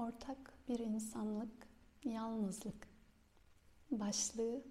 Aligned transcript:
Ortak 0.00 0.54
bir 0.68 0.78
insanlık, 0.78 1.68
yalnızlık. 2.04 2.88
Başlığı 3.90 4.62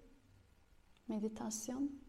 meditasyon 1.08 2.00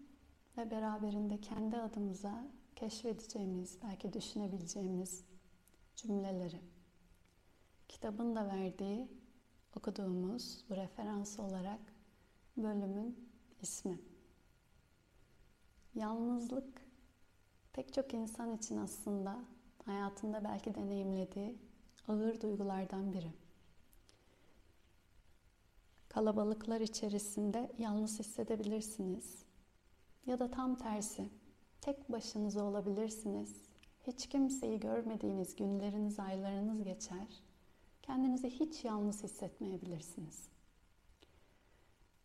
ve 0.58 0.71
beraberinde 0.71 1.42
kendi 1.42 1.78
adımıza 1.78 2.47
keşfedeceğimiz, 2.76 3.78
belki 3.84 4.13
düşünebileceğimiz 4.13 5.26
cümleleri. 5.96 6.62
Kitabın 7.88 8.36
da 8.36 8.47
verdiği, 8.47 9.07
okuduğumuz 9.76 10.65
bu 10.69 10.76
referans 10.76 11.40
olarak 11.40 11.81
bölümün 12.58 13.29
ismi. 13.62 13.99
Yalnızlık 15.96 16.81
pek 17.73 17.94
çok 17.94 18.13
insan 18.13 18.58
için 18.58 18.77
aslında 18.77 19.40
hayatında 19.85 20.44
belki 20.44 20.76
deneyimlediği 20.76 21.70
ağır 22.08 22.41
duygulardan 22.41 23.13
biri. 23.13 23.31
Kalabalıklar 26.09 26.81
içerisinde 26.81 27.71
yalnız 27.77 28.20
hissedebilirsiniz. 28.20 29.45
Ya 30.25 30.39
da 30.39 30.52
tam 30.52 30.75
tersi, 30.75 31.30
tek 31.81 32.11
başınıza 32.11 32.63
olabilirsiniz. 32.63 33.61
Hiç 34.08 34.30
kimseyi 34.30 34.80
görmediğiniz 34.80 35.55
günleriniz, 35.55 36.20
aylarınız 36.20 36.84
geçer. 36.84 37.44
Kendinizi 38.02 38.49
hiç 38.49 38.86
yalnız 38.86 39.23
hissetmeyebilirsiniz. 39.23 40.49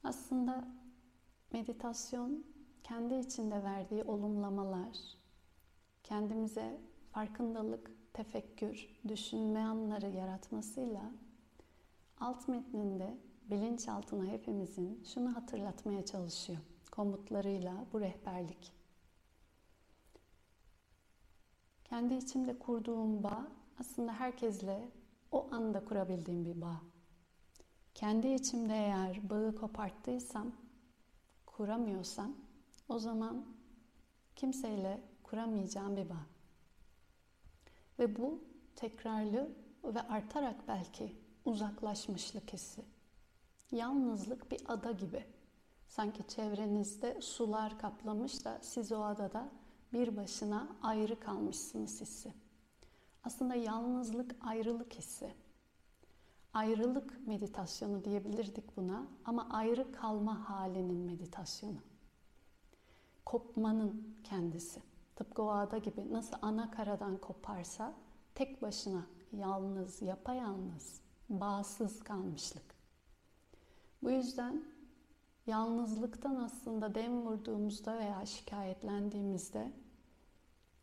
Aslında 0.04 0.68
meditasyon 1.52 2.44
kendi 2.84 3.14
içinde 3.14 3.62
verdiği 3.62 4.04
olumlamalar, 4.04 4.98
kendimize 6.04 6.80
farkındalık, 7.10 7.90
tefekkür, 8.16 8.88
düşünme 9.08 9.60
anları 9.60 10.10
yaratmasıyla 10.10 11.12
alt 12.20 12.48
metninde 12.48 13.16
bilinçaltına 13.50 14.24
hepimizin 14.24 15.04
şunu 15.04 15.36
hatırlatmaya 15.36 16.04
çalışıyor 16.04 16.58
komutlarıyla 16.92 17.84
bu 17.92 18.00
rehberlik. 18.00 18.72
Kendi 21.84 22.14
içimde 22.14 22.58
kurduğum 22.58 23.22
bağ 23.22 23.48
aslında 23.80 24.12
herkesle 24.12 24.88
o 25.32 25.48
anda 25.52 25.84
kurabildiğim 25.84 26.44
bir 26.44 26.60
bağ. 26.60 26.80
Kendi 27.94 28.28
içimde 28.28 28.74
eğer 28.74 29.30
bağı 29.30 29.54
koparttıysam, 29.54 30.52
kuramıyorsam 31.46 32.36
o 32.88 32.98
zaman 32.98 33.46
kimseyle 34.36 35.00
kuramayacağım 35.22 35.96
bir 35.96 36.08
bağ. 36.08 36.35
Ve 37.98 38.16
bu 38.16 38.44
tekrarlı 38.76 39.50
ve 39.84 40.00
artarak 40.00 40.68
belki 40.68 41.16
uzaklaşmışlık 41.44 42.52
hissi. 42.52 42.84
Yalnızlık 43.72 44.50
bir 44.50 44.60
ada 44.66 44.90
gibi. 44.90 45.24
Sanki 45.88 46.28
çevrenizde 46.28 47.20
sular 47.20 47.78
kaplamış 47.78 48.44
da 48.44 48.58
siz 48.62 48.92
o 48.92 49.02
adada 49.02 49.48
bir 49.92 50.16
başına 50.16 50.68
ayrı 50.82 51.20
kalmışsınız 51.20 52.00
hissi. 52.00 52.32
Aslında 53.24 53.54
yalnızlık 53.54 54.36
ayrılık 54.40 54.94
hissi. 54.94 55.34
Ayrılık 56.52 57.26
meditasyonu 57.26 58.04
diyebilirdik 58.04 58.76
buna 58.76 59.06
ama 59.24 59.48
ayrı 59.50 59.92
kalma 59.92 60.50
halinin 60.50 60.98
meditasyonu. 60.98 61.78
Kopmanın 63.24 64.16
kendisi. 64.24 64.82
Tıpkı 65.16 65.42
o 65.42 65.48
ada 65.48 65.78
gibi 65.78 66.12
nasıl 66.12 66.36
ana 66.42 66.70
karadan 66.70 67.16
koparsa 67.16 67.94
tek 68.34 68.62
başına 68.62 69.06
yalnız, 69.32 70.02
yapayalnız, 70.02 71.00
bağsız 71.28 72.02
kalmışlık. 72.02 72.74
Bu 74.02 74.10
yüzden 74.10 74.64
yalnızlıktan 75.46 76.36
aslında 76.36 76.94
dem 76.94 77.26
vurduğumuzda 77.26 77.98
veya 77.98 78.26
şikayetlendiğimizde 78.26 79.72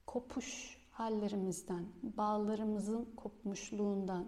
kopuş 0.06 0.78
hallerimizden, 0.92 1.86
bağlarımızın 2.04 3.06
kopmuşluğundan 3.16 4.26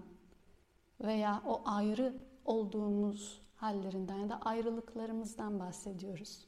veya 1.02 1.42
o 1.46 1.62
ayrı 1.66 2.14
olduğumuz 2.46 3.42
hallerinden 3.56 4.18
ya 4.18 4.30
da 4.30 4.42
ayrılıklarımızdan 4.42 5.60
bahsediyoruz. 5.60 6.48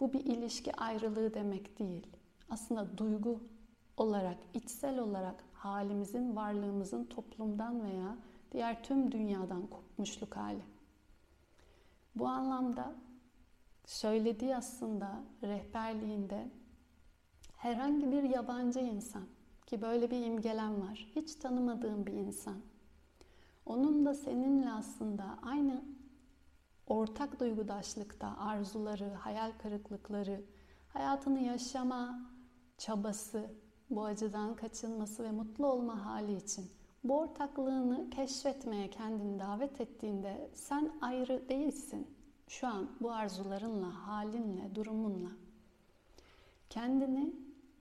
Bu 0.00 0.12
bir 0.12 0.24
ilişki 0.24 0.76
ayrılığı 0.76 1.34
demek 1.34 1.78
değil. 1.78 2.06
Aslında 2.50 2.98
duygu 2.98 3.40
olarak, 3.96 4.38
içsel 4.54 4.98
olarak 4.98 5.44
halimizin, 5.52 6.36
varlığımızın 6.36 7.04
toplumdan 7.04 7.84
veya 7.84 8.16
diğer 8.52 8.84
tüm 8.84 9.12
dünyadan 9.12 9.66
kopmuşluk 9.66 10.36
hali. 10.36 10.62
Bu 12.14 12.28
anlamda 12.28 12.94
söylediği 13.84 14.56
aslında 14.56 15.20
rehberliğinde 15.42 16.50
herhangi 17.56 18.12
bir 18.12 18.22
yabancı 18.22 18.80
insan 18.80 19.22
ki 19.66 19.82
böyle 19.82 20.10
bir 20.10 20.26
imgelem 20.26 20.80
var. 20.80 21.12
Hiç 21.16 21.34
tanımadığın 21.34 22.06
bir 22.06 22.12
insan. 22.12 22.56
Onun 23.66 24.06
da 24.06 24.14
seninle 24.14 24.70
aslında 24.72 25.38
aynı 25.42 25.84
ortak 26.86 27.40
duygudaşlıkta 27.40 28.36
arzuları, 28.38 29.14
hayal 29.14 29.52
kırıklıkları, 29.62 30.44
hayatını 30.88 31.40
yaşama 31.40 32.33
çabası, 32.78 33.50
bu 33.90 34.04
acıdan 34.04 34.56
kaçınması 34.56 35.24
ve 35.24 35.30
mutlu 35.30 35.66
olma 35.66 36.06
hali 36.06 36.36
için 36.36 36.70
bu 37.04 37.18
ortaklığını 37.18 38.10
keşfetmeye 38.10 38.90
kendini 38.90 39.38
davet 39.38 39.80
ettiğinde 39.80 40.50
sen 40.54 40.92
ayrı 41.00 41.48
değilsin. 41.48 42.06
Şu 42.48 42.66
an 42.66 42.90
bu 43.00 43.12
arzularınla, 43.12 44.06
halinle, 44.06 44.74
durumunla. 44.74 45.30
Kendini 46.70 47.34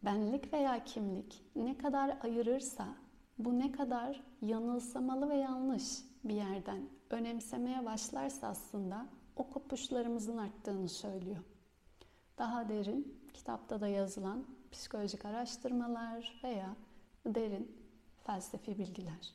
benlik 0.04 0.54
veya 0.54 0.84
kimlik 0.84 1.44
ne 1.56 1.78
kadar 1.78 2.18
ayırırsa 2.24 2.88
bu 3.38 3.60
ne 3.60 3.72
kadar 3.72 4.24
yanılsamalı 4.42 5.30
ve 5.30 5.36
yanlış 5.36 5.84
bir 6.24 6.34
yerden 6.34 6.82
önemsemeye 7.10 7.86
başlarsa 7.86 8.48
aslında 8.48 9.06
o 9.36 9.50
kopuşlarımızın 9.50 10.38
arttığını 10.38 10.90
söylüyor. 10.90 11.44
Daha 12.38 12.70
derin 12.70 13.20
kitapta 13.34 13.82
da 13.82 13.88
yazılan 13.88 14.46
psikolojik 14.74 15.26
araştırmalar 15.26 16.40
veya 16.44 16.76
derin 17.26 17.72
felsefi 18.24 18.78
bilgiler. 18.78 19.34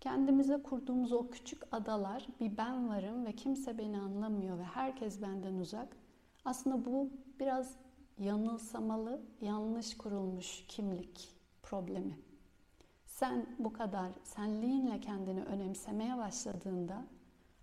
Kendimize 0.00 0.62
kurduğumuz 0.62 1.12
o 1.12 1.30
küçük 1.30 1.62
adalar, 1.72 2.26
bir 2.40 2.56
ben 2.56 2.88
varım 2.88 3.26
ve 3.26 3.32
kimse 3.32 3.78
beni 3.78 3.98
anlamıyor 3.98 4.58
ve 4.58 4.64
herkes 4.64 5.22
benden 5.22 5.54
uzak. 5.54 5.88
Aslında 6.44 6.84
bu 6.84 7.10
biraz 7.40 7.76
yanılsamalı, 8.18 9.20
yanlış 9.40 9.96
kurulmuş 9.96 10.64
kimlik 10.68 11.28
problemi. 11.62 12.18
Sen 13.06 13.46
bu 13.58 13.72
kadar 13.72 14.10
senliğinle 14.24 15.00
kendini 15.00 15.44
önemsemeye 15.44 16.16
başladığında, 16.16 17.04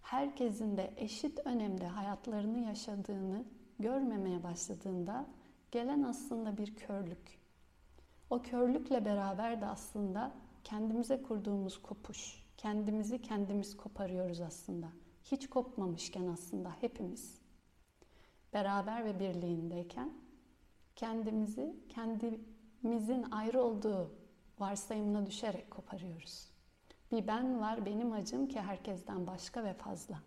herkesin 0.02 0.78
de 0.78 0.94
eşit 0.98 1.40
önemde 1.46 1.88
hayatlarını 1.88 2.60
yaşadığını 2.60 3.44
görmemeye 3.80 4.44
başladığında 4.44 5.26
gelen 5.72 6.04
aslında 6.04 6.58
bir 6.58 6.76
körlük. 6.76 7.40
O 8.30 8.42
körlükle 8.42 9.06
beraber 9.06 9.62
de 9.62 9.66
aslında 9.66 10.32
kendimize 10.64 11.22
kurduğumuz 11.22 11.82
kopuş, 11.82 12.46
kendimizi 12.58 13.22
kendimiz 13.22 13.78
koparıyoruz 13.78 14.42
aslında. 14.42 14.88
Hiç 15.24 15.50
kopmamışken 15.50 16.28
aslında 16.28 16.72
hepimiz 16.82 17.40
beraber 18.54 19.06
ve 19.06 19.20
birliğindeyken 19.20 20.14
kendimizi 20.96 21.76
kendimizin 21.90 23.32
ayrı 23.32 23.62
olduğu 23.62 24.12
varsayımına 24.60 25.26
düşerek 25.26 25.72
koparıyoruz. 25.72 26.52
Bir 27.12 27.28
ben 27.28 27.60
var 27.60 27.86
benim 27.86 28.12
acım 28.12 28.48
ki 28.48 28.62
herkesten 28.62 29.28
başka 29.28 29.64
ve 29.64 29.74
fazla. 29.74 30.20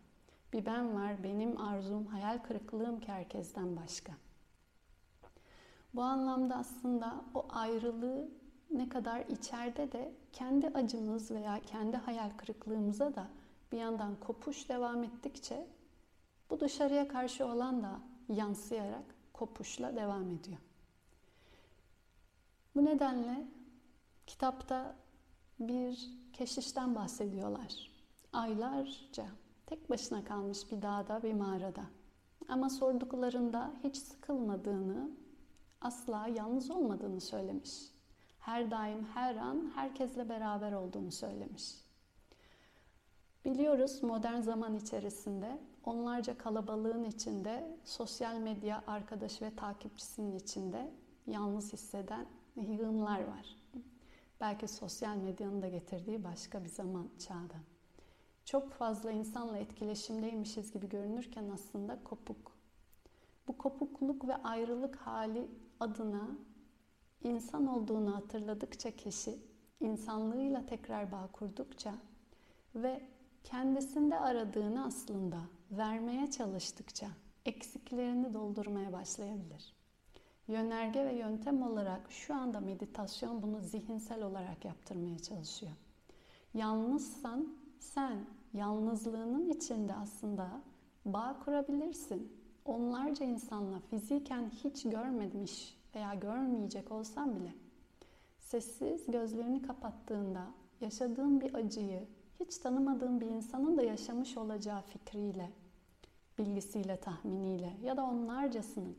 Bir 0.52 0.66
ben 0.66 0.94
var 0.94 1.22
benim 1.22 1.60
arzum, 1.60 2.06
hayal 2.06 2.38
kırıklığım 2.38 3.00
ki 3.00 3.12
herkesten 3.12 3.76
başka. 3.76 4.12
Bu 5.94 6.02
anlamda 6.02 6.56
aslında 6.56 7.24
o 7.34 7.46
ayrılığı 7.50 8.28
ne 8.70 8.88
kadar 8.88 9.20
içeride 9.20 9.92
de 9.92 10.12
kendi 10.32 10.68
acımız 10.68 11.30
veya 11.30 11.60
kendi 11.60 11.96
hayal 11.96 12.30
kırıklığımıza 12.36 13.14
da 13.14 13.26
bir 13.72 13.78
yandan 13.78 14.16
kopuş 14.20 14.68
devam 14.68 15.04
ettikçe 15.04 15.66
bu 16.50 16.60
dışarıya 16.60 17.08
karşı 17.08 17.46
olan 17.46 17.82
da 17.82 18.00
yansıyarak 18.28 19.04
kopuşla 19.32 19.96
devam 19.96 20.30
ediyor. 20.30 20.58
Bu 22.76 22.84
nedenle 22.84 23.44
kitapta 24.26 24.96
bir 25.60 26.10
keşişten 26.32 26.94
bahsediyorlar. 26.94 27.90
Aylarca 28.32 29.26
tek 29.66 29.90
başına 29.90 30.24
kalmış 30.24 30.72
bir 30.72 30.82
dağda, 30.82 31.22
bir 31.22 31.32
mağarada. 31.32 31.82
Ama 32.48 32.70
sorduklarında 32.70 33.72
hiç 33.84 33.96
sıkılmadığını, 33.96 35.10
asla 35.80 36.28
yalnız 36.28 36.70
olmadığını 36.70 37.20
söylemiş 37.20 37.90
her 38.40 38.70
daim, 38.70 39.04
her 39.14 39.36
an 39.36 39.72
herkesle 39.74 40.28
beraber 40.28 40.72
olduğunu 40.72 41.12
söylemiş. 41.12 41.74
Biliyoruz 43.44 44.02
modern 44.02 44.40
zaman 44.40 44.74
içerisinde 44.74 45.58
onlarca 45.84 46.38
kalabalığın 46.38 47.04
içinde 47.04 47.78
sosyal 47.84 48.36
medya 48.36 48.84
arkadaş 48.86 49.42
ve 49.42 49.56
takipçisinin 49.56 50.36
içinde 50.36 50.90
yalnız 51.26 51.72
hisseden 51.72 52.26
yığınlar 52.56 53.20
var. 53.20 53.56
Belki 54.40 54.68
sosyal 54.68 55.16
medyanın 55.16 55.62
da 55.62 55.68
getirdiği 55.68 56.24
başka 56.24 56.64
bir 56.64 56.68
zaman 56.68 57.08
çağda. 57.18 57.56
Çok 58.44 58.72
fazla 58.72 59.10
insanla 59.10 59.58
etkileşimdeymişiz 59.58 60.72
gibi 60.72 60.88
görünürken 60.88 61.48
aslında 61.54 62.04
kopuk. 62.04 62.52
Bu 63.48 63.58
kopukluk 63.58 64.28
ve 64.28 64.36
ayrılık 64.36 64.96
hali 64.96 65.48
adına 65.80 66.28
insan 67.22 67.66
olduğunu 67.66 68.16
hatırladıkça 68.16 68.90
kişi, 68.90 69.38
insanlığıyla 69.80 70.66
tekrar 70.66 71.12
bağ 71.12 71.28
kurdukça 71.32 71.94
ve 72.74 73.02
kendisinde 73.44 74.18
aradığını 74.18 74.84
aslında 74.84 75.38
vermeye 75.70 76.30
çalıştıkça 76.30 77.06
eksiklerini 77.44 78.34
doldurmaya 78.34 78.92
başlayabilir. 78.92 79.74
Yönerge 80.48 81.06
ve 81.06 81.14
yöntem 81.14 81.62
olarak 81.62 82.12
şu 82.12 82.34
anda 82.34 82.60
meditasyon 82.60 83.42
bunu 83.42 83.60
zihinsel 83.60 84.22
olarak 84.22 84.64
yaptırmaya 84.64 85.18
çalışıyor. 85.18 85.72
Yalnızsan 86.54 87.54
sen 87.78 88.26
yalnızlığının 88.52 89.48
içinde 89.48 89.94
aslında 89.94 90.62
bağ 91.04 91.38
kurabilirsin. 91.44 92.39
Onlarca 92.70 93.24
insanla 93.24 93.80
fiziken 93.80 94.50
hiç 94.50 94.82
görmemiş 94.82 95.78
veya 95.94 96.14
görmeyecek 96.14 96.92
olsan 96.92 97.36
bile 97.36 97.54
sessiz 98.38 99.06
gözlerini 99.06 99.62
kapattığında 99.62 100.46
yaşadığın 100.80 101.40
bir 101.40 101.54
acıyı 101.54 102.08
hiç 102.40 102.58
tanımadığın 102.58 103.20
bir 103.20 103.26
insanın 103.26 103.76
da 103.76 103.82
yaşamış 103.82 104.36
olacağı 104.36 104.82
fikriyle, 104.82 105.50
bilgisiyle, 106.38 106.96
tahminiyle 106.96 107.76
ya 107.82 107.96
da 107.96 108.04
onlarcasının 108.04 108.96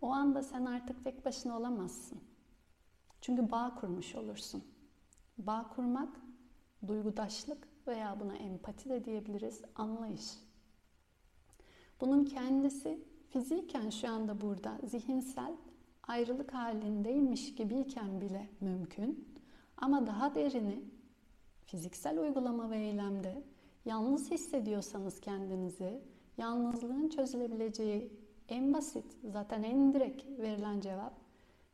o 0.00 0.10
anda 0.10 0.42
sen 0.42 0.64
artık 0.64 1.04
tek 1.04 1.24
başına 1.24 1.58
olamazsın. 1.58 2.20
Çünkü 3.20 3.50
bağ 3.50 3.74
kurmuş 3.80 4.14
olursun. 4.14 4.64
Bağ 5.38 5.70
kurmak, 5.74 6.20
duygudaşlık 6.86 7.68
veya 7.86 8.20
buna 8.20 8.36
empati 8.36 8.88
de 8.88 9.04
diyebiliriz, 9.04 9.62
anlayış. 9.74 10.45
Bunun 12.00 12.24
kendisi 12.24 12.98
fiziken 13.28 13.90
şu 13.90 14.08
anda 14.10 14.40
burada 14.40 14.78
zihinsel 14.84 15.52
ayrılık 16.02 16.54
halindeymiş 16.54 17.54
gibiyken 17.54 18.20
bile 18.20 18.48
mümkün. 18.60 19.28
Ama 19.76 20.06
daha 20.06 20.34
derini 20.34 20.80
fiziksel 21.66 22.18
uygulama 22.18 22.70
ve 22.70 22.78
eylemde 22.78 23.42
yalnız 23.84 24.30
hissediyorsanız 24.30 25.20
kendinizi, 25.20 26.00
yalnızlığın 26.38 27.08
çözülebileceği 27.08 28.12
en 28.48 28.74
basit, 28.74 29.04
zaten 29.24 29.62
en 29.62 29.94
direkt 29.94 30.40
verilen 30.40 30.80
cevap 30.80 31.14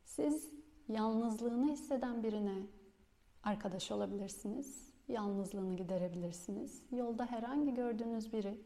siz 0.05 0.51
yalnızlığını 0.89 1.73
hisseden 1.73 2.23
birine 2.23 2.67
arkadaş 3.43 3.91
olabilirsiniz. 3.91 4.93
Yalnızlığını 5.09 5.77
giderebilirsiniz. 5.77 6.83
Yolda 6.91 7.27
herhangi 7.27 7.75
gördüğünüz 7.75 8.33
biri 8.33 8.61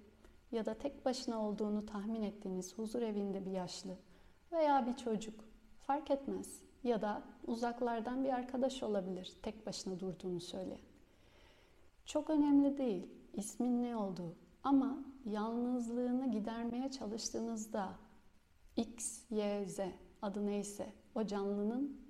ya 0.53 0.67
da 0.67 0.75
tek 0.75 1.05
başına 1.05 1.49
olduğunu 1.49 1.87
tahmin 1.87 2.23
ettiğiniz 2.23 2.79
huzur 2.79 3.03
evinde 3.03 3.47
bir 3.47 3.51
yaşlı 3.51 3.97
veya 4.53 4.87
bir 4.87 4.97
çocuk 4.97 5.45
fark 5.81 6.11
etmez. 6.11 6.63
Ya 6.85 7.03
da 7.03 7.23
uzaklardan 7.47 8.25
bir 8.25 8.29
arkadaş 8.29 8.83
olabilir 8.83 9.33
tek 9.43 9.67
başına 9.67 10.01
durduğunu 10.01 10.41
söyleyen. 10.41 10.81
Çok 12.05 12.31
önemli 12.31 12.79
değil 12.79 13.07
ismin 13.35 13.83
ne 13.83 13.97
olduğu 13.97 14.35
ama 14.65 14.99
yalnızlığını 15.25 16.31
gidermeye 16.31 16.91
çalıştığınızda 16.91 17.93
X, 18.77 19.23
Y, 19.31 19.67
Z 19.67 19.81
adı 20.23 20.47
neyse 20.47 20.93
o 21.15 21.27
canlının 21.27 22.01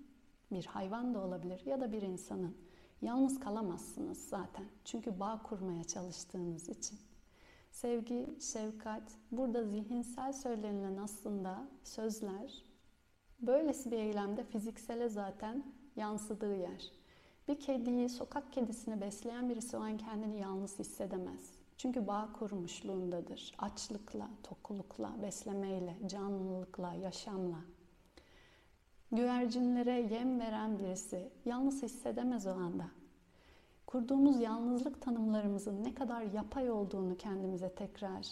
bir 0.52 0.66
hayvan 0.66 1.14
da 1.14 1.24
olabilir 1.24 1.62
ya 1.66 1.80
da 1.80 1.92
bir 1.92 2.02
insanın 2.02 2.56
yalnız 3.02 3.40
kalamazsınız 3.40 4.28
zaten. 4.28 4.66
Çünkü 4.84 5.20
bağ 5.20 5.42
kurmaya 5.42 5.84
çalıştığınız 5.84 6.68
için. 6.68 6.98
Sevgi, 7.76 8.26
şefkat, 8.40 9.02
burada 9.30 9.64
zihinsel 9.64 10.32
söylenilen 10.32 10.96
aslında 10.96 11.68
sözler 11.84 12.62
böylesi 13.40 13.90
bir 13.90 13.96
eylemde 13.96 14.44
fiziksele 14.44 15.08
zaten 15.08 15.64
yansıdığı 15.96 16.56
yer. 16.56 16.92
Bir 17.48 17.60
kediyi, 17.60 18.08
sokak 18.08 18.52
kedisini 18.52 19.00
besleyen 19.00 19.48
birisi 19.48 19.76
o 19.76 19.80
an 19.80 19.96
kendini 19.96 20.40
yalnız 20.40 20.78
hissedemez. 20.78 21.50
Çünkü 21.76 22.06
bağ 22.06 22.28
kurmuşluğundadır. 22.38 23.54
Açlıkla, 23.58 24.30
tokulukla, 24.42 25.22
beslemeyle, 25.22 25.96
canlılıkla, 26.06 26.94
yaşamla. 26.94 27.58
Güvercinlere 29.12 30.00
yem 30.00 30.40
veren 30.40 30.78
birisi 30.78 31.28
yalnız 31.44 31.82
hissedemez 31.82 32.46
o 32.46 32.50
anda. 32.50 32.86
Kurduğumuz 33.96 34.40
yalnızlık 34.40 35.02
tanımlarımızın 35.02 35.84
ne 35.84 35.94
kadar 35.94 36.22
yapay 36.22 36.70
olduğunu 36.70 37.16
kendimize 37.16 37.74
tekrar 37.74 38.26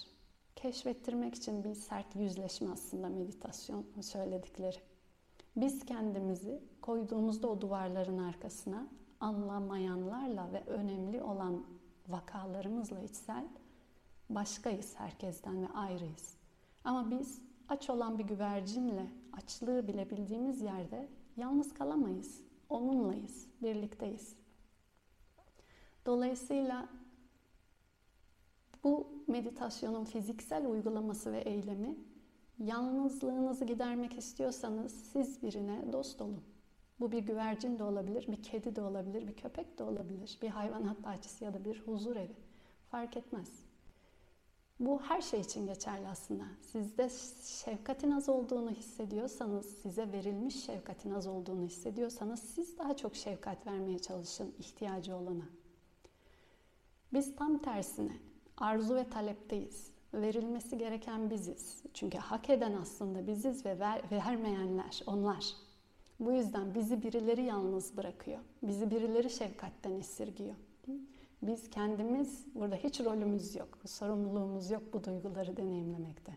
keşfettirmek 0.57 1.35
için 1.35 1.65
bir 1.65 1.75
sert 1.75 2.17
yüzleşme 2.17 2.71
aslında 2.71 3.09
meditasyon 3.09 3.87
söyledikleri. 4.01 4.77
Biz 5.57 5.85
kendimizi 5.85 6.63
koyduğumuzda 6.83 7.49
o 7.49 7.61
duvarların 7.61 8.19
arkasına 8.19 8.87
anlamayanlarla 9.21 10.53
ve 10.53 10.61
önemli 10.67 11.23
olan 11.23 11.65
vakalarımızla 12.09 13.01
içsel 13.01 13.45
başkayız 14.31 14.95
herkesten 14.99 15.63
ve 15.63 15.69
ayrıyız. 15.69 16.37
Ama 16.85 17.11
biz 17.11 17.43
aç 17.69 17.91
olan 17.91 18.19
bir 18.19 18.25
güvercinle 18.25 19.07
açlığı 19.33 19.89
bilebildiğimiz 19.89 20.63
yerde 20.63 21.09
yalnız 21.37 21.75
kalamayız. 21.75 22.41
Onunlayız, 22.69 23.47
birlikteyiz. 23.63 24.44
Dolayısıyla 26.07 26.89
bu 28.85 29.07
meditasyonun 29.27 30.05
fiziksel 30.05 30.67
uygulaması 30.67 31.33
ve 31.33 31.41
eylemi 31.41 31.97
yalnızlığınızı 32.59 33.65
gidermek 33.65 34.19
istiyorsanız 34.19 34.93
siz 34.93 35.43
birine 35.43 35.93
dost 35.93 36.21
olun. 36.21 36.43
Bu 37.01 37.13
bir 37.13 37.19
güvercin 37.19 37.79
de 37.79 37.85
olabilir, 37.85 38.27
bir 38.29 38.43
kedi 38.43 38.77
de 38.77 38.83
olabilir, 38.83 39.29
bir 39.29 39.37
köpek 39.37 39.79
de 39.79 39.83
olabilir, 39.83 40.39
bir 40.43 40.49
hayvanat 40.49 41.03
bahçesi 41.03 41.45
ya 41.45 41.55
da 41.55 41.65
bir 41.65 41.83
huzur 41.87 42.17
evi. 42.17 42.37
Fark 42.91 43.17
etmez. 43.17 43.49
Bu 44.81 45.03
her 45.03 45.21
şey 45.21 45.41
için 45.41 45.67
geçerli 45.67 46.09
aslında. 46.09 46.45
Sizde 46.61 47.09
şefkatin 47.65 48.11
az 48.11 48.29
olduğunu 48.29 48.71
hissediyorsanız, 48.71 49.67
size 49.67 50.13
verilmiş 50.13 50.65
şefkatin 50.65 51.11
az 51.11 51.27
olduğunu 51.27 51.63
hissediyorsanız 51.63 52.41
siz 52.41 52.79
daha 52.79 52.97
çok 52.97 53.17
şefkat 53.17 53.67
vermeye 53.67 53.99
çalışın 53.99 54.55
ihtiyacı 54.59 55.17
olana. 55.17 55.45
Biz 57.15 57.37
tam 57.37 57.59
tersine 57.59 58.13
arzu 58.59 58.95
ve 58.95 59.09
talepteyiz. 59.09 59.91
Verilmesi 60.15 60.79
gereken 60.79 61.31
biziz. 61.31 61.83
Çünkü 61.95 62.19
hak 62.19 62.51
eden 62.51 62.73
aslında 62.73 63.27
biziz 63.27 63.67
ve 63.67 63.79
ver, 63.79 64.03
vermeyenler 64.11 65.03
onlar. 65.07 65.45
Bu 66.21 66.33
yüzden 66.33 66.75
bizi 66.75 67.03
birileri 67.03 67.43
yalnız 67.43 67.97
bırakıyor. 67.97 68.39
Bizi 68.63 68.91
birileri 68.91 69.31
şefkatten 69.31 69.93
esirgiyor. 69.93 70.55
Biz 71.43 71.71
kendimiz 71.71 72.47
burada 72.55 72.77
hiç 72.77 73.01
rolümüz 73.01 73.57
yok, 73.57 73.79
sorumluluğumuz 73.87 74.71
yok 74.71 74.83
bu 74.93 75.05
duyguları 75.05 75.57
deneyimlemekte. 75.57 76.33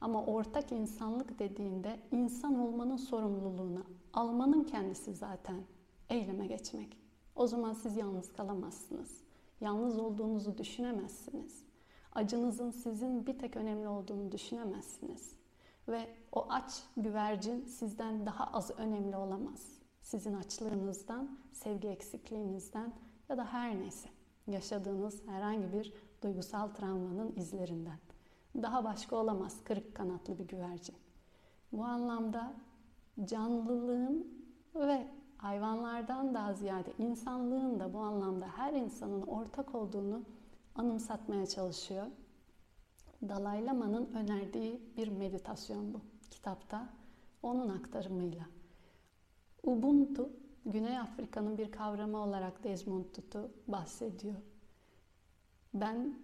Ama 0.00 0.24
ortak 0.24 0.72
insanlık 0.72 1.38
dediğinde 1.38 2.00
insan 2.12 2.58
olmanın 2.58 2.96
sorumluluğunu 2.96 3.84
almanın 4.12 4.64
kendisi 4.64 5.14
zaten 5.14 5.62
eyleme 6.10 6.46
geçmek. 6.46 6.96
O 7.36 7.46
zaman 7.46 7.72
siz 7.72 7.96
yalnız 7.96 8.32
kalamazsınız. 8.32 9.29
Yalnız 9.60 9.98
olduğunuzu 9.98 10.58
düşünemezsiniz. 10.58 11.64
Acınızın 12.12 12.70
sizin 12.70 13.26
bir 13.26 13.38
tek 13.38 13.56
önemli 13.56 13.88
olduğunu 13.88 14.32
düşünemezsiniz. 14.32 15.32
Ve 15.88 16.08
o 16.32 16.46
aç 16.48 16.82
güvercin 16.96 17.64
sizden 17.64 18.26
daha 18.26 18.44
az 18.44 18.70
önemli 18.78 19.16
olamaz. 19.16 19.78
Sizin 20.00 20.34
açlığınızdan, 20.34 21.38
sevgi 21.52 21.88
eksikliğinizden 21.88 22.92
ya 23.28 23.36
da 23.36 23.44
her 23.44 23.80
neyse 23.80 24.08
yaşadığınız 24.46 25.22
herhangi 25.26 25.72
bir 25.72 25.92
duygusal 26.22 26.68
travmanın 26.68 27.36
izlerinden. 27.36 27.98
Daha 28.62 28.84
başka 28.84 29.16
olamaz 29.16 29.64
kırık 29.64 29.94
kanatlı 29.94 30.38
bir 30.38 30.48
güvercin. 30.48 30.96
Bu 31.72 31.84
anlamda 31.84 32.54
canlılığın 33.24 34.46
ve 34.74 35.06
hayvanlardan 35.42 36.34
daha 36.34 36.54
ziyade 36.54 36.92
insanlığın 36.98 37.80
da 37.80 37.92
bu 37.92 37.98
anlamda 37.98 38.46
her 38.56 38.72
insanın 38.72 39.22
ortak 39.22 39.74
olduğunu 39.74 40.22
anımsatmaya 40.74 41.46
çalışıyor. 41.46 42.06
Dalai 43.28 43.66
Lama'nın 43.66 44.06
önerdiği 44.14 44.80
bir 44.96 45.08
meditasyon 45.08 45.94
bu 45.94 46.00
kitapta. 46.30 46.88
Onun 47.42 47.68
aktarımıyla. 47.68 48.44
Ubuntu, 49.62 50.30
Güney 50.66 50.98
Afrika'nın 50.98 51.58
bir 51.58 51.72
kavramı 51.72 52.18
olarak 52.18 52.64
Desmond 52.64 53.04
Tutu 53.04 53.50
bahsediyor. 53.68 54.36
Ben 55.74 56.18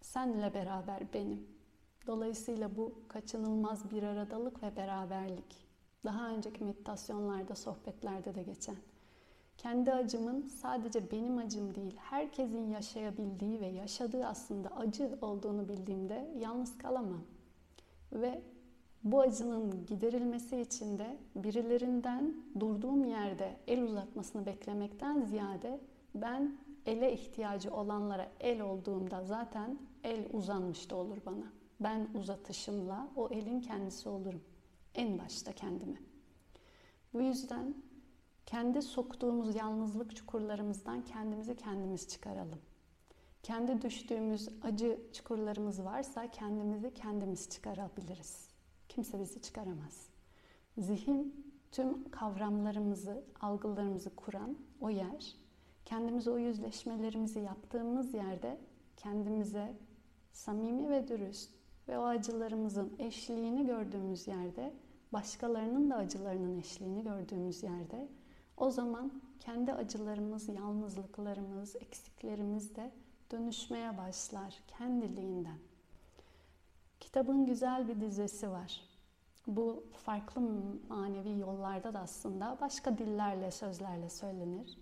senle 0.00 0.54
beraber 0.54 1.12
benim. 1.14 1.46
Dolayısıyla 2.06 2.76
bu 2.76 2.94
kaçınılmaz 3.08 3.90
bir 3.90 4.02
aradalık 4.02 4.62
ve 4.62 4.76
beraberlik. 4.76 5.61
Daha 6.04 6.28
önceki 6.28 6.64
meditasyonlarda, 6.64 7.54
sohbetlerde 7.54 8.34
de 8.34 8.42
geçen. 8.42 8.76
Kendi 9.58 9.92
acımın 9.92 10.42
sadece 10.42 11.10
benim 11.10 11.38
acım 11.38 11.74
değil, 11.74 11.96
herkesin 11.96 12.70
yaşayabildiği 12.70 13.60
ve 13.60 13.66
yaşadığı 13.66 14.26
aslında 14.26 14.68
acı 14.76 15.18
olduğunu 15.20 15.68
bildiğimde 15.68 16.30
yalnız 16.38 16.78
kalamam. 16.78 17.22
Ve 18.12 18.42
bu 19.04 19.20
acının 19.20 19.86
giderilmesi 19.86 20.60
için 20.60 20.98
de 20.98 21.16
birilerinden 21.36 22.34
durduğum 22.60 23.04
yerde 23.04 23.56
el 23.66 23.82
uzatmasını 23.82 24.46
beklemekten 24.46 25.20
ziyade 25.20 25.80
ben 26.14 26.56
ele 26.86 27.12
ihtiyacı 27.12 27.74
olanlara 27.74 28.28
el 28.40 28.60
olduğumda 28.60 29.24
zaten 29.24 29.78
el 30.04 30.26
uzanmış 30.32 30.90
da 30.90 30.96
olur 30.96 31.18
bana. 31.26 31.52
Ben 31.80 32.08
uzatışımla 32.14 33.08
o 33.16 33.28
elin 33.28 33.60
kendisi 33.60 34.08
olurum. 34.08 34.42
En 34.94 35.18
başta 35.18 35.52
kendimi. 35.52 36.02
Bu 37.14 37.20
yüzden 37.22 37.74
kendi 38.46 38.82
soktuğumuz 38.82 39.54
yalnızlık 39.54 40.16
çukurlarımızdan 40.16 41.04
kendimizi 41.04 41.56
kendimiz 41.56 42.08
çıkaralım. 42.08 42.60
Kendi 43.42 43.82
düştüğümüz 43.82 44.48
acı 44.62 45.00
çukurlarımız 45.12 45.84
varsa 45.84 46.30
kendimizi 46.30 46.94
kendimiz 46.94 47.48
çıkarabiliriz. 47.48 48.48
Kimse 48.88 49.20
bizi 49.20 49.42
çıkaramaz. 49.42 50.06
Zihin 50.78 51.46
tüm 51.72 52.10
kavramlarımızı, 52.10 53.24
algılarımızı 53.40 54.16
kuran 54.16 54.56
o 54.80 54.90
yer. 54.90 55.36
Kendimize 55.84 56.30
o 56.30 56.38
yüzleşmelerimizi 56.38 57.40
yaptığımız 57.40 58.14
yerde 58.14 58.58
kendimize 58.96 59.76
samimi 60.32 60.90
ve 60.90 61.08
dürüst 61.08 61.50
ve 61.88 61.98
o 61.98 62.02
acılarımızın 62.02 62.92
eşliğini 62.98 63.66
gördüğümüz 63.66 64.28
yerde, 64.28 64.72
başkalarının 65.12 65.90
da 65.90 65.96
acılarının 65.96 66.58
eşliğini 66.58 67.02
gördüğümüz 67.02 67.62
yerde 67.62 68.08
o 68.56 68.70
zaman 68.70 69.12
kendi 69.40 69.72
acılarımız, 69.72 70.48
yalnızlıklarımız, 70.48 71.76
eksiklerimiz 71.76 72.76
de 72.76 72.90
dönüşmeye 73.30 73.98
başlar 73.98 74.60
kendiliğinden. 74.78 75.58
Kitabın 77.00 77.46
güzel 77.46 77.88
bir 77.88 78.00
dizesi 78.00 78.50
var. 78.50 78.80
Bu 79.46 79.84
farklı 79.92 80.40
manevi 80.88 81.38
yollarda 81.38 81.94
da 81.94 82.00
aslında 82.00 82.58
başka 82.60 82.98
dillerle, 82.98 83.50
sözlerle 83.50 84.10
söylenir. 84.10 84.78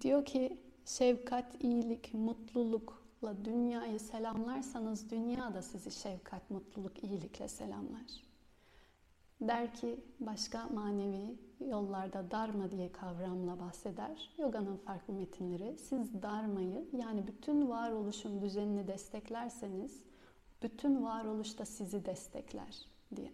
Diyor 0.00 0.24
ki 0.24 0.60
şefkat, 0.84 1.64
iyilik, 1.64 2.14
mutlulukla 2.14 3.44
dünyayı 3.44 4.00
selamlarsanız 4.00 5.10
dünya 5.10 5.54
da 5.54 5.62
sizi 5.62 5.90
şefkat, 5.90 6.50
mutluluk, 6.50 7.04
iyilikle 7.04 7.48
selamlar. 7.48 8.25
Der 9.40 9.74
ki 9.74 10.00
başka 10.20 10.68
manevi 10.68 11.38
yollarda 11.60 12.30
Dharma 12.30 12.70
diye 12.70 12.92
kavramla 12.92 13.60
bahseder. 13.60 14.30
Yoga'nın 14.38 14.76
farklı 14.76 15.14
metinleri. 15.14 15.78
Siz 15.78 16.22
Dharma'yı 16.22 16.88
yani 16.92 17.26
bütün 17.26 17.68
varoluşun 17.68 18.40
düzenini 18.40 18.88
desteklerseniz 18.88 20.02
bütün 20.62 21.04
varoluş 21.04 21.58
da 21.58 21.64
sizi 21.64 22.04
destekler 22.04 22.88
diye. 23.16 23.32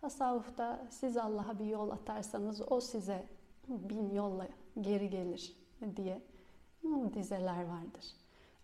Tasavvufta 0.00 0.86
siz 0.90 1.16
Allah'a 1.16 1.58
bir 1.58 1.64
yol 1.64 1.90
atarsanız 1.90 2.72
o 2.72 2.80
size 2.80 3.26
bin 3.68 4.10
yolla 4.10 4.48
geri 4.80 5.10
gelir 5.10 5.56
diye 5.96 6.22
dizeler 7.14 7.64
vardır. 7.64 8.04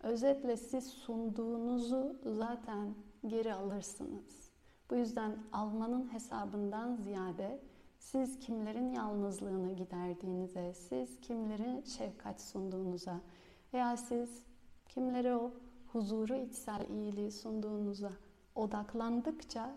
Özetle 0.03 0.57
siz 0.57 0.87
sunduğunuzu 0.87 2.15
zaten 2.25 2.95
geri 3.27 3.53
alırsınız. 3.53 4.44
Bu 4.89 4.95
yüzden 4.95 5.37
almanın 5.51 6.13
hesabından 6.13 6.95
ziyade 6.95 7.59
siz 7.99 8.39
kimlerin 8.39 8.89
yalnızlığını 8.89 9.71
giderdiğinize, 9.71 10.73
siz 10.73 11.21
kimlerin 11.21 11.83
şefkat 11.83 12.41
sunduğunuza 12.41 13.19
veya 13.73 13.97
siz 13.97 14.43
kimlere 14.89 15.35
o 15.35 15.51
huzuru, 15.87 16.35
içsel 16.35 16.89
iyiliği 16.89 17.31
sunduğunuza 17.31 18.11
odaklandıkça 18.55 19.75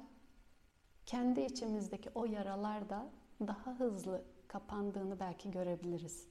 kendi 1.07 1.41
içimizdeki 1.41 2.11
o 2.15 2.25
yaralar 2.25 2.91
da 2.91 3.07
daha 3.41 3.75
hızlı 3.79 4.23
kapandığını 4.49 5.21
belki 5.21 5.51
görebiliriz. 5.51 6.27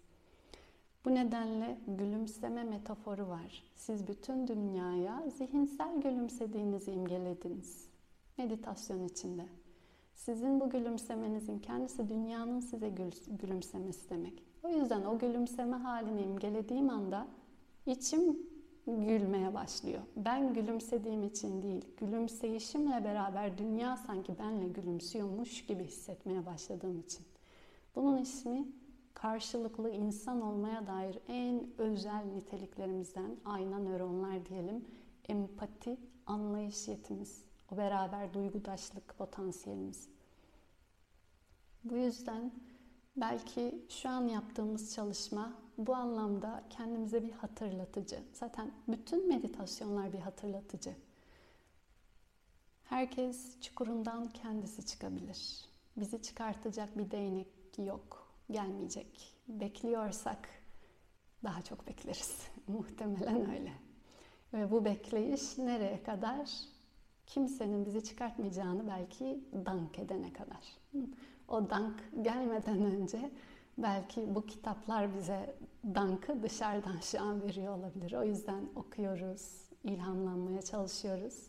Bu 1.05 1.15
nedenle 1.15 1.77
gülümseme 1.87 2.63
metaforu 2.63 3.27
var. 3.27 3.63
Siz 3.75 4.07
bütün 4.07 4.47
dünyaya 4.47 5.23
zihinsel 5.29 6.01
gülümsediğinizi 6.01 6.91
imgelediniz. 6.91 7.86
Meditasyon 8.37 9.03
içinde. 9.03 9.45
Sizin 10.13 10.59
bu 10.59 10.69
gülümsemenizin 10.69 11.59
kendisi 11.59 12.09
dünyanın 12.09 12.59
size 12.59 12.89
gülümsemesi 13.27 14.09
demek. 14.09 14.43
O 14.63 14.69
yüzden 14.69 15.05
o 15.05 15.19
gülümseme 15.19 15.77
halini 15.77 16.21
imgelediğim 16.21 16.89
anda 16.89 17.27
içim 17.85 18.37
gülmeye 18.87 19.53
başlıyor. 19.53 20.01
Ben 20.15 20.53
gülümsediğim 20.53 21.23
için 21.23 21.61
değil, 21.61 21.85
gülümseyişimle 21.97 23.03
beraber 23.03 23.57
dünya 23.57 23.97
sanki 23.97 24.39
benle 24.39 24.67
gülümsüyormuş 24.67 25.65
gibi 25.65 25.83
hissetmeye 25.83 26.45
başladığım 26.45 26.99
için. 26.99 27.25
Bunun 27.95 28.17
ismi 28.17 28.67
karşılıklı 29.13 29.89
insan 29.89 30.41
olmaya 30.41 30.87
dair 30.87 31.19
en 31.27 31.67
özel 31.77 32.23
niteliklerimizden 32.35 33.35
ayna 33.45 33.79
nöronlar 33.79 34.45
diyelim. 34.45 34.85
Empati, 35.29 35.97
anlayış 36.25 36.87
yetimiz, 36.87 37.46
o 37.71 37.77
beraber 37.77 38.33
duygudaşlık 38.33 39.17
potansiyelimiz. 39.17 40.09
Bu 41.83 41.95
yüzden 41.95 42.51
belki 43.15 43.85
şu 43.89 44.09
an 44.09 44.27
yaptığımız 44.27 44.95
çalışma 44.95 45.53
bu 45.77 45.95
anlamda 45.95 46.63
kendimize 46.69 47.23
bir 47.23 47.31
hatırlatıcı. 47.31 48.19
Zaten 48.33 48.71
bütün 48.87 49.27
meditasyonlar 49.27 50.13
bir 50.13 50.19
hatırlatıcı. 50.19 50.95
Herkes 52.83 53.61
çukurundan 53.61 54.29
kendisi 54.29 54.85
çıkabilir. 54.85 55.65
Bizi 55.97 56.21
çıkartacak 56.21 56.97
bir 56.97 57.11
değnek 57.11 57.47
yok, 57.77 58.33
gelmeyecek. 58.51 59.35
Bekliyorsak 59.47 60.49
daha 61.43 61.61
çok 61.61 61.87
bekleriz. 61.87 62.47
Muhtemelen 62.67 63.51
öyle. 63.51 63.73
Ve 64.53 64.71
bu 64.71 64.85
bekleyiş 64.85 65.57
nereye 65.57 66.03
kadar? 66.03 66.49
Kimsenin 67.27 67.85
bizi 67.85 68.03
çıkartmayacağını 68.03 68.87
belki 68.87 69.43
dank 69.65 69.99
edene 69.99 70.33
kadar. 70.33 70.77
O 71.47 71.69
dank 71.69 72.03
gelmeden 72.21 72.81
önce 72.81 73.31
belki 73.77 74.35
bu 74.35 74.45
kitaplar 74.45 75.15
bize 75.15 75.55
dankı 75.85 76.43
dışarıdan 76.43 76.97
şu 77.01 77.21
an 77.21 77.41
veriyor 77.43 77.77
olabilir. 77.77 78.13
O 78.13 78.23
yüzden 78.23 78.69
okuyoruz, 78.75 79.69
ilhamlanmaya 79.83 80.61
çalışıyoruz 80.61 81.47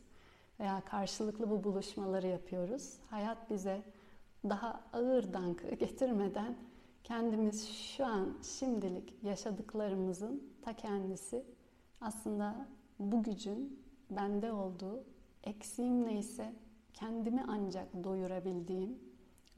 veya 0.60 0.80
karşılıklı 0.80 1.50
bu 1.50 1.64
buluşmaları 1.64 2.26
yapıyoruz. 2.26 2.94
Hayat 3.10 3.50
bize 3.50 3.82
daha 4.44 4.84
ağır 4.92 5.32
dankı 5.32 5.74
getirmeden 5.74 6.56
kendimiz 7.04 7.68
şu 7.68 8.06
an 8.06 8.38
şimdilik 8.42 9.14
yaşadıklarımızın 9.22 10.42
ta 10.62 10.72
kendisi 10.72 11.44
aslında 12.00 12.66
bu 12.98 13.22
gücün 13.22 13.82
bende 14.10 14.52
olduğu, 14.52 15.04
eksiğim 15.44 16.06
neyse 16.06 16.52
kendimi 16.94 17.44
ancak 17.48 18.04
doyurabildiğim 18.04 18.98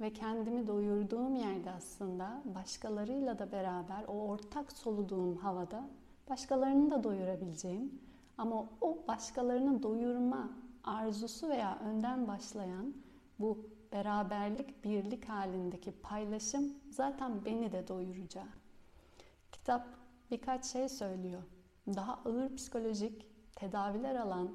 ve 0.01 0.13
kendimi 0.13 0.67
doyurduğum 0.67 1.37
yerde 1.37 1.71
aslında 1.71 2.43
başkalarıyla 2.45 3.39
da 3.39 3.53
beraber 3.53 4.05
o 4.09 4.13
ortak 4.13 4.73
soluduğum 4.73 5.37
havada 5.37 5.89
başkalarını 6.31 6.91
da 6.91 7.05
doyurabileceğim 7.05 8.01
ama 8.39 8.69
o 8.81 8.99
başkalarını 9.09 9.83
doyurma 9.83 10.51
arzusu 10.85 11.49
veya 11.49 11.79
önden 11.79 12.29
başlayan 12.29 12.95
bu 13.39 13.71
beraberlik, 13.93 14.85
birlik 14.85 15.29
halindeki 15.29 15.93
paylaşım 15.93 16.75
zaten 16.91 17.45
beni 17.45 17.73
de 17.73 17.89
doyuracak. 17.89 18.49
Kitap 19.53 19.87
birkaç 20.31 20.65
şey 20.65 20.89
söylüyor. 20.89 21.43
Daha 21.87 22.15
ağır 22.25 22.57
psikolojik 22.57 23.27
tedaviler 23.57 24.15
alan 24.15 24.51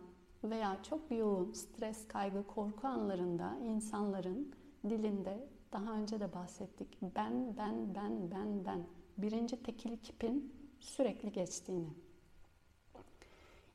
veya 0.50 0.84
çok 0.84 1.12
yoğun 1.12 1.52
stres, 1.52 2.08
kaygı, 2.08 2.48
korku 2.48 2.88
anlarında 2.88 3.58
insanların 3.64 4.52
dilinde 4.90 5.48
daha 5.72 5.94
önce 5.94 6.20
de 6.20 6.34
bahsettik. 6.34 6.98
Ben, 7.16 7.58
ben, 7.58 7.96
ben, 7.96 8.32
ben, 8.32 8.66
ben. 8.66 8.84
Birinci 9.18 9.64
tekil 9.64 9.98
kipin 9.98 10.54
sürekli 10.80 11.32
geçtiğini. 11.32 11.90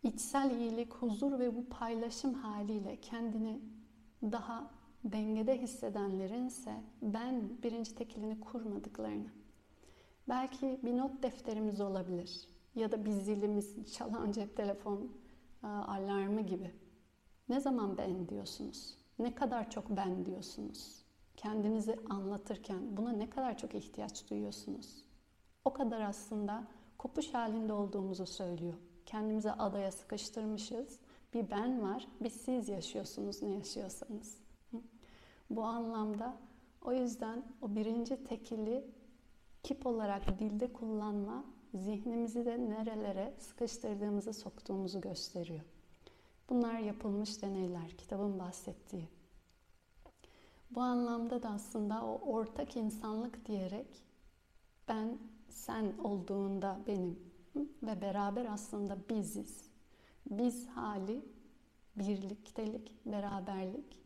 İçsel 0.02 0.50
iyilik, 0.50 0.94
huzur 0.94 1.38
ve 1.38 1.56
bu 1.56 1.68
paylaşım 1.68 2.34
haliyle 2.34 2.96
kendini 3.00 3.60
daha 4.22 4.70
dengede 5.04 5.62
hissedenlerin 5.62 6.46
ise 6.46 6.74
ben 7.02 7.62
birinci 7.62 7.94
tekilini 7.94 8.40
kurmadıklarını. 8.40 9.30
Belki 10.28 10.80
bir 10.82 10.96
not 10.96 11.22
defterimiz 11.22 11.80
olabilir. 11.80 12.48
ya 12.74 12.92
da 12.92 13.04
bir 13.04 13.10
zilimiz 13.10 13.92
çalan 13.92 14.32
cep 14.32 14.56
telefon 14.56 14.96
e, 14.96 15.29
alarmı 15.68 16.40
gibi. 16.40 16.74
Ne 17.48 17.60
zaman 17.60 17.98
ben 17.98 18.28
diyorsunuz? 18.28 18.98
Ne 19.18 19.34
kadar 19.34 19.70
çok 19.70 19.90
ben 19.90 20.26
diyorsunuz? 20.26 21.02
Kendinizi 21.36 21.96
anlatırken 22.10 22.96
buna 22.96 23.12
ne 23.12 23.30
kadar 23.30 23.58
çok 23.58 23.74
ihtiyaç 23.74 24.30
duyuyorsunuz? 24.30 25.04
O 25.64 25.72
kadar 25.72 26.00
aslında 26.00 26.66
kopuş 26.98 27.34
halinde 27.34 27.72
olduğumuzu 27.72 28.26
söylüyor. 28.26 28.74
Kendimize 29.06 29.52
adaya 29.52 29.92
sıkıştırmışız. 29.92 31.00
Bir 31.34 31.50
ben 31.50 31.82
var, 31.82 32.08
bir 32.20 32.30
siz 32.30 32.68
yaşıyorsunuz 32.68 33.42
ne 33.42 33.48
yaşıyorsanız. 33.48 34.40
Bu 35.50 35.64
anlamda 35.64 36.36
o 36.82 36.92
yüzden 36.92 37.44
o 37.62 37.76
birinci 37.76 38.24
tekili 38.24 38.84
kip 39.62 39.86
olarak 39.86 40.38
dilde 40.38 40.72
kullanma 40.72 41.44
zihnimizi 41.74 42.46
de 42.46 42.70
nerelere 42.70 43.34
sıkıştırdığımızı 43.38 44.32
soktuğumuzu 44.32 45.00
gösteriyor. 45.00 45.64
Bunlar 46.48 46.78
yapılmış 46.78 47.42
deneyler, 47.42 47.90
kitabın 47.90 48.38
bahsettiği. 48.38 49.08
Bu 50.70 50.80
anlamda 50.80 51.42
da 51.42 51.48
aslında 51.48 52.04
o 52.04 52.32
ortak 52.32 52.76
insanlık 52.76 53.46
diyerek 53.46 54.04
ben 54.88 55.18
sen 55.48 55.98
olduğunda 56.04 56.78
benim 56.86 57.18
ve 57.82 58.00
beraber 58.00 58.46
aslında 58.46 58.98
biziz. 59.08 59.70
Biz 60.30 60.68
hali 60.68 61.24
birliktelik, 61.96 63.06
beraberlik, 63.06 64.02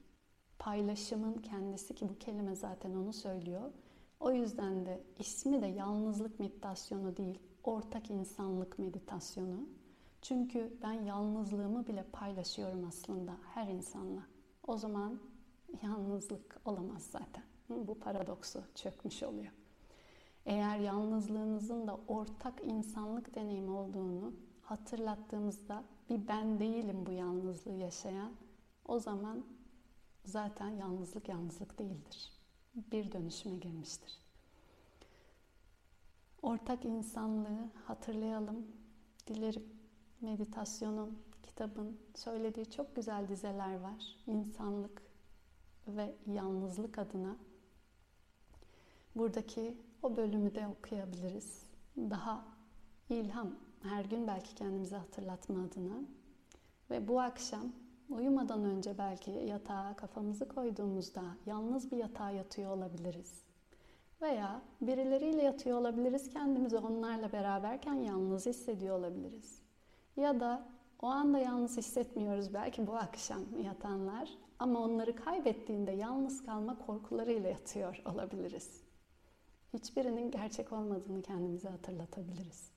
paylaşımın 0.58 1.34
kendisi 1.34 1.94
ki 1.94 2.08
bu 2.08 2.18
kelime 2.18 2.56
zaten 2.56 2.94
onu 2.94 3.12
söylüyor. 3.12 3.72
O 4.20 4.32
yüzden 4.32 4.86
de 4.86 5.04
ismi 5.18 5.62
de 5.62 5.66
yalnızlık 5.66 6.40
meditasyonu 6.40 7.16
değil, 7.16 7.38
ortak 7.68 8.10
insanlık 8.10 8.78
meditasyonu. 8.78 9.68
Çünkü 10.22 10.78
ben 10.82 10.92
yalnızlığımı 10.92 11.86
bile 11.86 12.02
paylaşıyorum 12.02 12.84
aslında 12.88 13.36
her 13.54 13.68
insanla. 13.68 14.22
O 14.66 14.76
zaman 14.76 15.20
yalnızlık 15.82 16.60
olamaz 16.64 17.02
zaten. 17.02 17.44
Bu 17.68 17.98
paradoksu 17.98 18.64
çökmüş 18.74 19.22
oluyor. 19.22 19.52
Eğer 20.46 20.78
yalnızlığınızın 20.78 21.86
da 21.86 22.00
ortak 22.08 22.64
insanlık 22.64 23.34
deneyimi 23.34 23.70
olduğunu 23.70 24.32
hatırlattığımızda 24.62 25.84
bir 26.10 26.28
ben 26.28 26.60
değilim 26.60 27.06
bu 27.06 27.12
yalnızlığı 27.12 27.74
yaşayan 27.74 28.32
o 28.86 28.98
zaman 28.98 29.44
zaten 30.24 30.68
yalnızlık 30.68 31.28
yalnızlık 31.28 31.78
değildir. 31.78 32.32
Bir 32.74 33.12
dönüşüme 33.12 33.56
girmiştir. 33.56 34.23
Ortak 36.44 36.84
insanlığı 36.84 37.70
hatırlayalım. 37.84 38.66
Dilerim 39.26 39.64
meditasyonun, 40.20 41.18
kitabın 41.42 41.98
söylediği 42.14 42.70
çok 42.70 42.96
güzel 42.96 43.28
dizeler 43.28 43.80
var. 43.80 44.16
İnsanlık 44.26 45.02
ve 45.88 46.14
yalnızlık 46.26 46.98
adına. 46.98 47.36
Buradaki 49.16 49.78
o 50.02 50.16
bölümü 50.16 50.54
de 50.54 50.66
okuyabiliriz. 50.66 51.62
Daha 51.96 52.44
ilham, 53.08 53.50
her 53.82 54.04
gün 54.04 54.26
belki 54.26 54.54
kendimize 54.54 54.96
hatırlatma 54.96 55.64
adına. 55.64 56.00
Ve 56.90 57.08
bu 57.08 57.20
akşam 57.20 57.72
uyumadan 58.08 58.64
önce 58.64 58.98
belki 58.98 59.30
yatağa 59.30 59.96
kafamızı 59.96 60.48
koyduğumuzda 60.48 61.24
yalnız 61.46 61.92
bir 61.92 61.96
yatağa 61.96 62.30
yatıyor 62.30 62.76
olabiliriz. 62.76 63.43
Veya 64.24 64.62
birileriyle 64.80 65.42
yatıyor 65.42 65.80
olabiliriz, 65.80 66.28
kendimizi 66.30 66.76
onlarla 66.76 67.32
beraberken 67.32 67.94
yalnız 67.94 68.46
hissediyor 68.46 68.98
olabiliriz. 68.98 69.62
Ya 70.16 70.40
da 70.40 70.66
o 71.02 71.06
anda 71.06 71.38
yalnız 71.38 71.76
hissetmiyoruz 71.76 72.54
belki 72.54 72.86
bu 72.86 72.94
akşam 72.96 73.42
yatanlar 73.62 74.30
ama 74.58 74.80
onları 74.80 75.16
kaybettiğinde 75.16 75.92
yalnız 75.92 76.42
kalma 76.44 76.78
korkularıyla 76.86 77.48
yatıyor 77.50 78.02
olabiliriz. 78.14 78.80
Hiçbirinin 79.72 80.30
gerçek 80.30 80.72
olmadığını 80.72 81.22
kendimize 81.22 81.68
hatırlatabiliriz. 81.68 82.70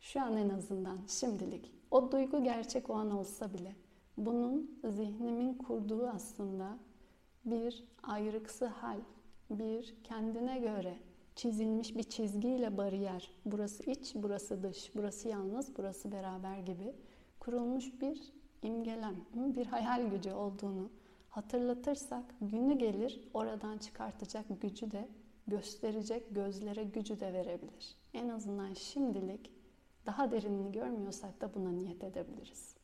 Şu 0.00 0.20
an 0.22 0.36
en 0.36 0.48
azından 0.48 0.98
şimdilik 1.08 1.72
o 1.90 2.12
duygu 2.12 2.44
gerçek 2.44 2.90
o 2.90 2.94
an 2.94 3.10
olsa 3.10 3.54
bile 3.54 3.76
bunun 4.16 4.80
zihnimin 4.84 5.54
kurduğu 5.54 6.08
aslında 6.08 6.78
bir 7.44 7.84
ayrıksı 8.02 8.66
hal, 8.66 8.98
bir 9.50 9.94
kendine 10.04 10.58
göre 10.58 10.98
çizilmiş 11.34 11.96
bir 11.96 12.02
çizgiyle 12.02 12.76
bariyer, 12.76 13.30
burası 13.44 13.90
iç, 13.90 14.12
burası 14.14 14.62
dış, 14.62 14.90
burası 14.94 15.28
yalnız, 15.28 15.76
burası 15.78 16.12
beraber 16.12 16.58
gibi 16.58 16.94
kurulmuş 17.40 18.00
bir 18.00 18.32
imgelem, 18.62 19.16
bir 19.34 19.66
hayal 19.66 20.10
gücü 20.10 20.32
olduğunu 20.32 20.90
hatırlatırsak 21.28 22.24
günü 22.40 22.78
gelir 22.78 23.28
oradan 23.34 23.78
çıkartacak 23.78 24.44
gücü 24.60 24.90
de 24.90 25.08
gösterecek 25.46 26.34
gözlere 26.34 26.84
gücü 26.84 27.20
de 27.20 27.32
verebilir. 27.32 27.96
En 28.14 28.28
azından 28.28 28.74
şimdilik 28.74 29.50
daha 30.06 30.30
derinini 30.30 30.72
görmüyorsak 30.72 31.40
da 31.40 31.54
buna 31.54 31.70
niyet 31.70 32.04
edebiliriz. 32.04 32.76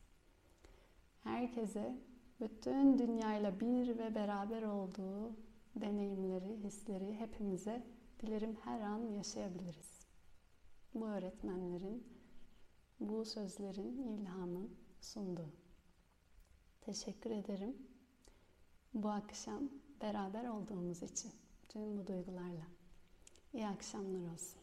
Herkese 1.23 1.97
bütün 2.41 2.97
dünyayla 2.97 3.59
bir 3.59 3.97
ve 3.97 4.15
beraber 4.15 4.63
olduğu 4.63 5.31
deneyimleri, 5.75 6.63
hisleri 6.63 7.19
hepimize 7.19 7.87
dilerim 8.19 8.55
her 8.55 8.81
an 8.81 8.99
yaşayabiliriz. 8.99 10.07
Bu 10.93 11.07
öğretmenlerin, 11.07 12.07
bu 12.99 13.25
sözlerin, 13.25 13.97
ilhamın 13.97 14.77
sunduğu. 15.01 15.53
Teşekkür 16.81 17.31
ederim. 17.31 17.77
Bu 18.93 19.09
akşam 19.09 19.69
beraber 20.01 20.45
olduğumuz 20.45 21.03
için 21.03 21.31
tüm 21.69 21.97
bu 21.97 22.07
duygularla. 22.07 22.67
İyi 23.53 23.67
akşamlar 23.67 24.33
olsun. 24.33 24.62